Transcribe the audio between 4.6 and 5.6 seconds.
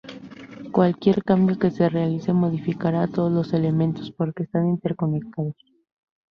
interconectados.